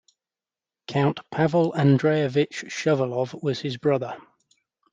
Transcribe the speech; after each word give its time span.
Count 0.87 1.19
Pavel 1.29 1.73
Andreyevich 1.73 2.49
Shuvalov 2.71 3.39
was 3.43 3.59
his 3.59 3.77
brother. 3.77 4.17